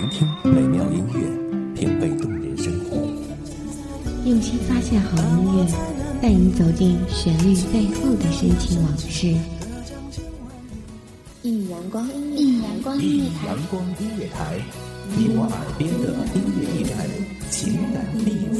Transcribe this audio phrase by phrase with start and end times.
[0.00, 1.20] 聆听美妙音乐，
[1.74, 2.96] 品味动人生活。
[4.24, 5.66] 用心发现好音乐，
[6.22, 9.36] 带你走进旋律背后的深情往事。
[11.42, 14.58] 一阳光音乐，一阳光音乐台，阳光音乐台，
[15.18, 17.06] 你我耳边的音乐驿站，
[17.50, 18.59] 情感避风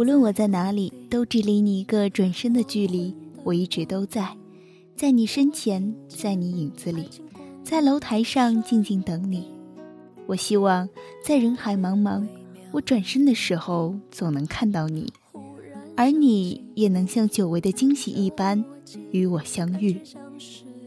[0.00, 3.14] 无论我在哪里，都只离你一个转身的距离。
[3.44, 4.34] 我一直都在，
[4.96, 7.06] 在你身前，在你影子里，
[7.62, 9.50] 在楼台上静静等你。
[10.24, 10.88] 我希望
[11.22, 12.26] 在人海茫茫，
[12.72, 15.12] 我转身的时候总能看到你，
[15.94, 18.64] 而你也能像久违的惊喜一般
[19.10, 20.00] 与我相遇。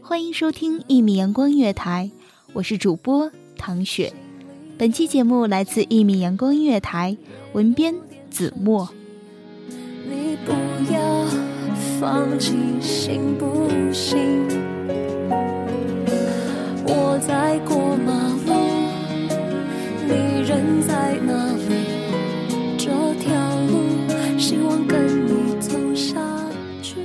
[0.02, 2.10] 欢迎收听一米阳光乐台，
[2.52, 4.12] 我是主播唐雪。
[4.76, 7.16] 本期节目来自一米阳光音乐台，
[7.52, 7.94] 文编
[8.28, 8.88] 子墨。
[12.04, 14.46] 放弃，行不行？
[16.86, 18.12] 我在过马
[18.44, 18.52] 路，
[20.06, 22.76] 你人在哪里？
[22.76, 23.32] 这条
[23.70, 26.20] 路，希望跟你走下
[26.82, 26.96] 去。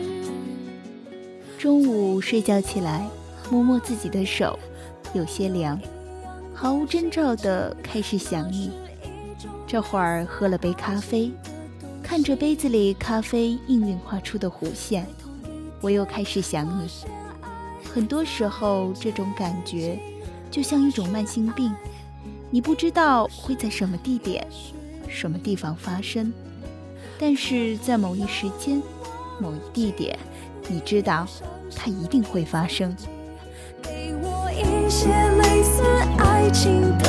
[1.58, 3.08] 中午睡觉起来，
[3.50, 4.60] 摸摸自己的手，
[5.14, 5.80] 有些凉，
[6.54, 8.72] 毫无征兆的开始想你。
[9.66, 11.32] 这会儿喝了杯咖啡，
[12.10, 15.06] 看着杯子里咖啡氤氲画出的弧线，
[15.80, 16.90] 我又开始想你。
[17.94, 20.00] 很多时候，这种感觉
[20.50, 21.72] 就像一种慢性病，
[22.50, 24.44] 你不知道会在什么地点、
[25.08, 26.34] 什么地方发生，
[27.20, 28.82] 但是在某一时间、
[29.40, 30.18] 某一地点，
[30.68, 31.28] 你知道
[31.76, 32.98] 它一定会发生。
[33.84, 35.84] 给我一些类似
[36.18, 37.09] 爱情的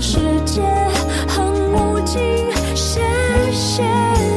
[0.00, 0.62] 世界
[1.28, 2.20] 很无尽，
[2.74, 3.00] 谢
[3.52, 4.29] 谢。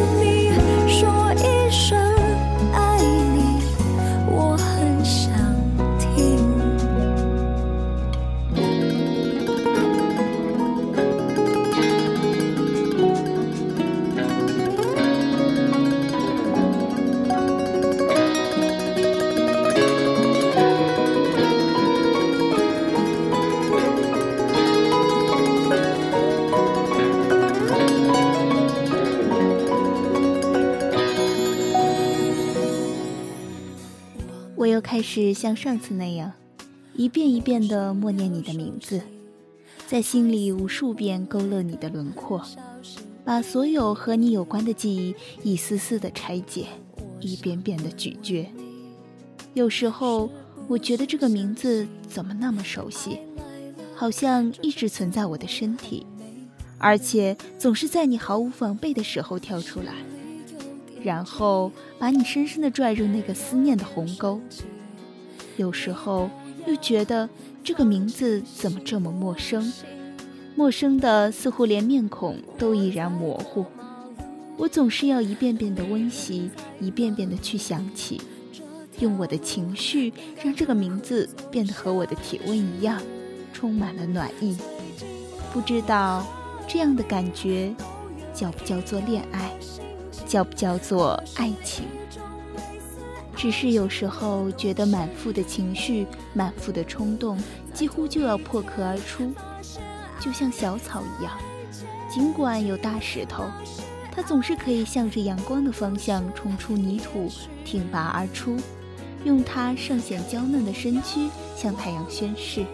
[34.63, 36.31] 我又开始像上次那样，
[36.95, 39.01] 一遍一遍地默念你的名字，
[39.87, 42.41] 在心里无数遍勾勒你的轮廓，
[43.25, 45.13] 把所有和你有关的记忆
[45.43, 46.67] 一丝丝地拆解，
[47.19, 48.49] 一遍遍地咀嚼。
[49.53, 50.29] 有时候，
[50.69, 53.19] 我觉得这个名字怎么那么熟悉，
[53.93, 56.05] 好像一直存在我的身体，
[56.77, 59.93] 而且总是在你毫无防备的时候跳出来。
[61.03, 64.39] 然后把你深深的拽入那个思念的鸿沟。
[65.57, 66.29] 有时候
[66.65, 67.29] 又觉得
[67.63, 69.71] 这个名字怎么这么陌生，
[70.55, 73.65] 陌生的似乎连面孔都已然模糊。
[74.57, 78.21] 我总是要一遍遍的温习，一遍遍的去想起，
[78.99, 80.13] 用我的情绪
[80.43, 83.01] 让这个名字变得和我的体温一样，
[83.51, 84.55] 充满了暖意。
[85.51, 86.25] 不知道
[86.67, 87.73] 这样的感觉
[88.33, 89.51] 叫不叫做恋爱？
[90.33, 91.85] 叫不叫做爱情？
[93.35, 97.37] 只是有时候觉得满腹的情绪、满腹的冲动，
[97.71, 99.31] 几乎就要破壳而出，
[100.19, 101.37] 就像小草一样。
[102.09, 103.43] 尽管有大石头，
[104.11, 107.29] 它总是可以向着阳光的方向冲出泥土，
[107.63, 108.57] 挺拔而出，
[109.23, 112.65] 用它尚显娇嫩的身躯向太阳宣誓。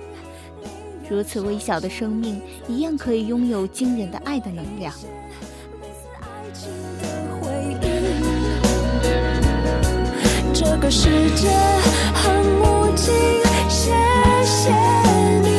[1.10, 4.94] 如此微小的生命，一样可以拥有惊人的爱的能量。
[10.70, 11.50] 这个世界
[12.14, 12.32] 很
[12.62, 13.12] 无情，
[13.68, 13.92] 谢
[14.46, 14.72] 谢
[15.42, 15.59] 你。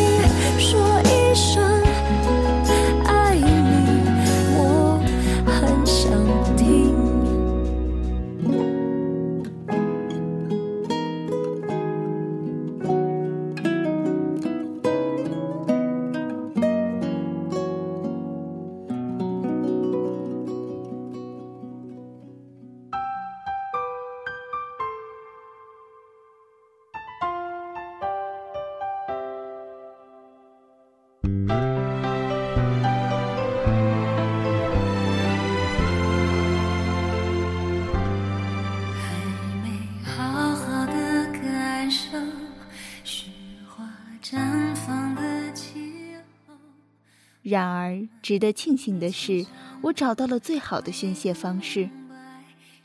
[47.50, 49.44] 然而，值得庆幸的是，
[49.82, 51.90] 我找到了最好的宣泄方式。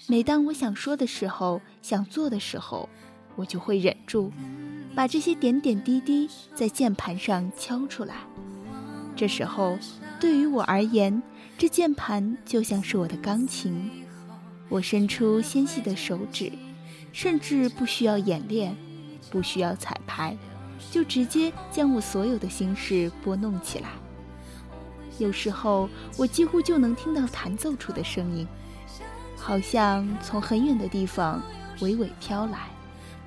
[0.08, 2.90] 每当我想说的时候，想做的时候，
[3.36, 4.32] 我就会忍住，
[4.96, 8.16] 把这些点点滴滴在键盘上敲出来。
[9.16, 9.78] 这时候，
[10.20, 11.22] 对于我而言，
[11.60, 13.92] 这键盘就像是我的钢琴。
[14.68, 16.52] 我伸出纤细的手指，
[17.14, 18.76] 甚至不需要演练，
[19.30, 20.36] 不需要彩排，
[20.90, 23.90] 就直接将我所有的心事拨弄起来。
[25.18, 28.48] 有时候，我几乎就能听到弹奏出的声音，
[29.38, 31.42] 好像从很远的地方
[31.80, 32.68] 娓娓飘来，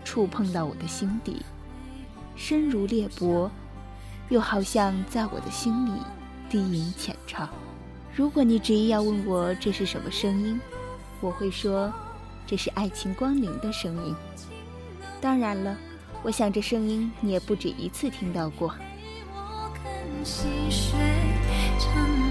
[0.04, 1.42] 触碰到我的心底，
[2.36, 3.50] 深如裂帛，
[4.28, 5.92] 又好像在我的心里
[6.50, 7.48] 低吟浅唱。
[8.14, 10.60] 如果你执意要问我这是什么声音，
[11.20, 11.92] 我会说，
[12.46, 14.14] 这是爱情光临的声音。
[15.20, 15.76] 当然了，
[16.22, 18.74] 我想这声音你也不止一次听到过。
[19.34, 19.84] 我看
[20.24, 20.98] 细水
[21.78, 22.27] 长流。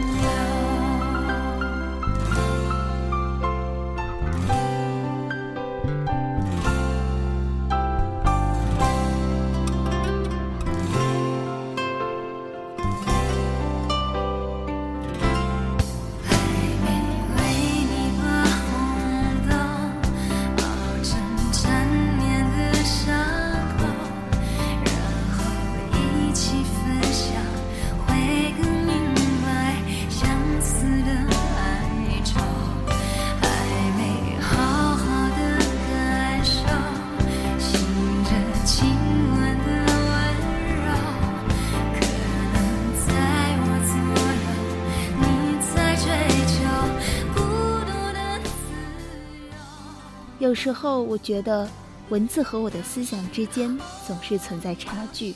[50.48, 51.70] 有时候我觉得
[52.08, 53.78] 文字和我的思想之间
[54.08, 55.36] 总是存在差距。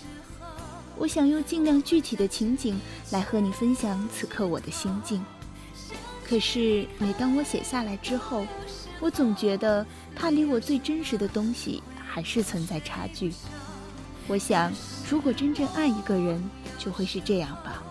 [0.98, 2.80] 我想用尽量具体的情景
[3.10, 5.22] 来和你分享此刻我的心境。
[6.26, 8.48] 可是每当我写下来之后，
[9.02, 9.86] 我总觉得
[10.16, 13.34] 它离我最真实的东西还是存在差距。
[14.30, 14.72] 我想，
[15.10, 16.42] 如果真正爱一个人，
[16.78, 17.84] 就会是这样吧。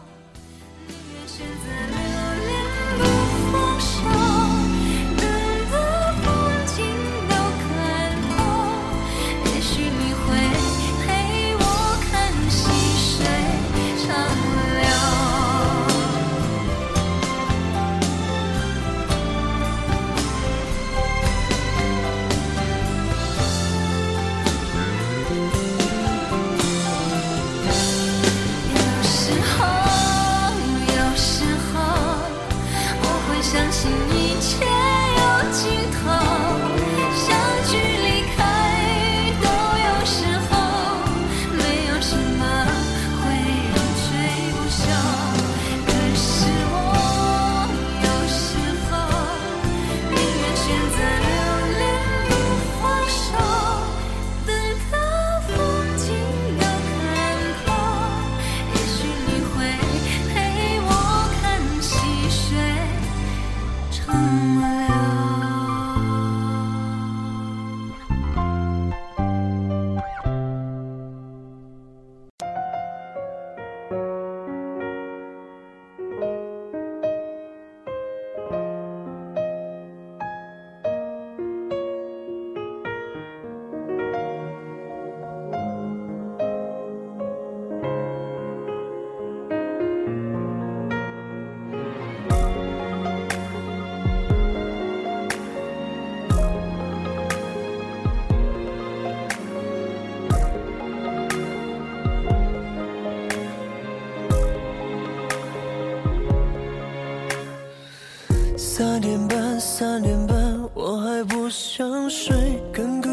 [109.81, 113.09] 三点半，我还不想睡，更孤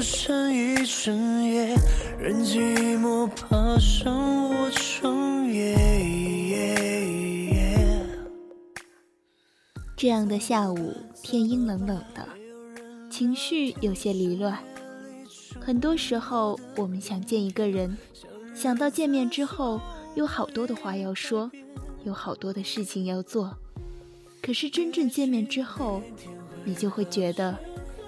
[0.00, 1.74] 成一整夜，
[2.16, 4.14] 任寂寞爬上
[4.48, 5.84] 我窗沿。
[9.96, 12.28] 这样的下午，天阴冷冷的，
[13.10, 14.56] 情绪有些离乱。
[15.60, 17.98] 很多时候，我们想见一个人，
[18.54, 19.80] 想到见面之后
[20.14, 21.50] 有好多的话要说，
[22.04, 23.56] 有好多的事情要做。
[24.42, 26.02] 可是真正见面之后，
[26.64, 27.58] 你就会觉得，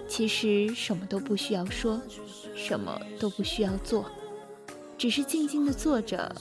[0.07, 2.01] 其实什么都不需要说，
[2.55, 4.05] 什么都不需要做，
[4.97, 6.33] 只是静静的坐着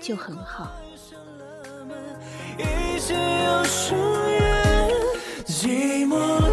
[0.00, 0.70] 就很好。
[2.56, 3.94] 一切有疏
[4.30, 4.90] 远，
[5.44, 6.43] 寂寞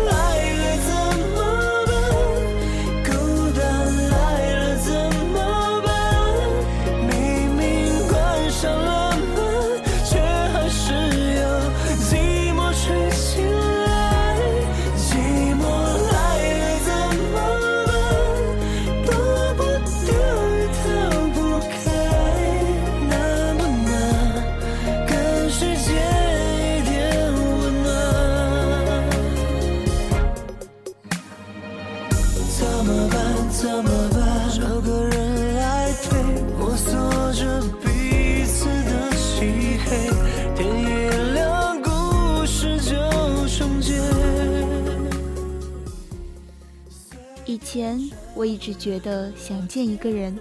[47.51, 47.99] 以前
[48.33, 50.39] 我一直觉得想见一个人，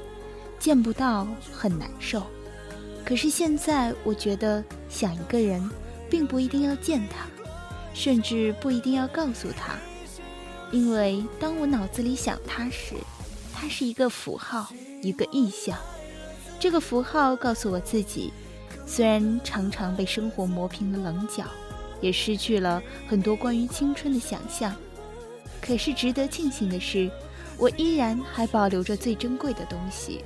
[0.61, 2.25] 见不到很难受。
[3.05, 5.69] 可是现在我觉得想一个人，
[6.09, 7.26] 并不一定要见他，
[7.93, 9.75] 甚至不一定要告诉他，
[10.71, 12.95] 因为当我脑子里想他时，
[13.52, 14.69] 他是一个符号，
[15.02, 15.76] 一个意象。
[16.61, 18.33] 这个符号告诉我自己，
[18.87, 21.43] 虽然常常被生活磨平了棱角，
[22.00, 24.73] 也失去了很多关于青春的想象。
[25.71, 27.09] 可是值得庆幸的是，
[27.57, 30.25] 我依然还保留着最珍贵的东西，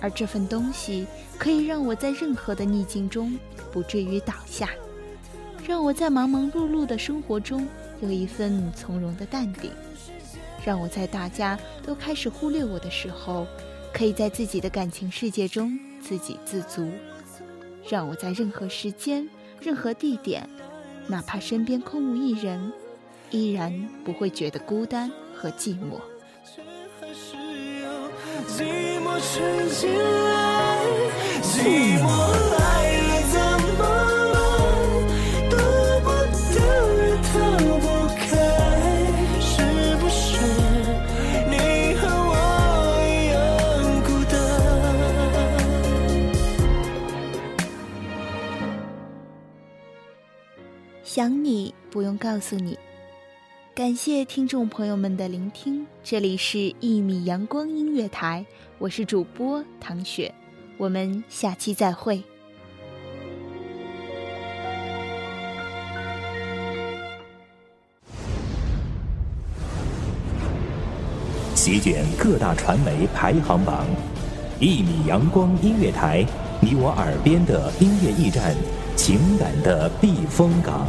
[0.00, 1.06] 而这份东西
[1.38, 3.38] 可以让我在任何的逆境中
[3.70, 4.70] 不至于倒下，
[5.64, 7.68] 让我在忙忙碌碌的生活中
[8.00, 9.70] 有一份从容的淡定，
[10.66, 13.46] 让我在大家都开始忽略我的时候，
[13.92, 16.90] 可以在自己的感情世界中自给自足，
[17.88, 19.28] 让我在任何时间、
[19.60, 20.50] 任何地点，
[21.06, 22.72] 哪怕身边空无一人。
[23.30, 26.00] 依然不会觉得孤单和寂寞。
[27.00, 27.36] 还是
[27.82, 27.88] 有
[28.46, 30.28] 寂寞吹进来，
[31.42, 32.04] 寂寞
[32.56, 32.58] 来
[33.00, 33.82] 了怎么办？
[35.50, 35.54] 躲
[36.00, 36.06] 不
[36.52, 36.56] 掉
[36.96, 37.28] 也逃
[37.78, 37.84] 不
[38.16, 38.26] 开，
[39.40, 39.50] 是
[39.96, 40.20] 不是
[41.48, 41.52] 你
[41.96, 42.32] 和我
[43.04, 43.36] 一样
[44.04, 44.34] 孤单？
[51.04, 52.78] 想你不用告诉你。
[53.78, 58.44] 感谢听众朋友们的聆听，这里是《一米阳光音乐台》，
[58.80, 60.34] 我是主播唐雪，
[60.76, 62.20] 我们下期再会。
[71.54, 73.86] 席卷各大传媒排行榜，
[74.58, 76.26] 一米阳光音乐台，
[76.60, 78.56] 你我耳边的音乐驿站，
[78.96, 80.88] 情感的避风港。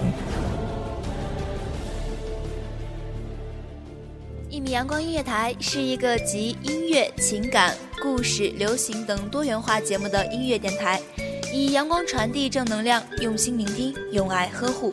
[4.70, 11.02] 阳光音乐台是一个集音乐、情感、故事、流行等多元化节目的音乐电台，
[11.52, 14.92] 以阳光传递正能量，用心聆听，用爱呵护。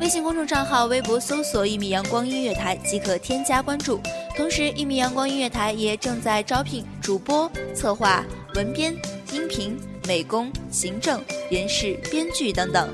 [0.00, 4.00] 微信公众账号、微博搜索“一米阳光音乐台”即可添加关注。
[4.36, 8.24] 同时，一米阳光音乐台也正在招聘主播、策划、
[8.56, 8.92] 文编、
[9.32, 12.88] 音频、美工、行政、人事、编剧等等。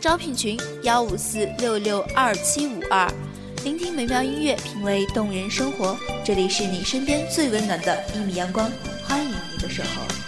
[0.00, 3.12] 招聘群：幺五四六六二七五二。
[3.62, 5.94] 聆听美妙音乐，品味动人生活。
[6.24, 8.70] 这里是你身边最温暖的一米阳光，
[9.06, 10.19] 欢迎你的守候。